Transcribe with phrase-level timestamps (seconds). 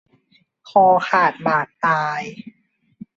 [0.69, 2.21] คอขาดบาดตาย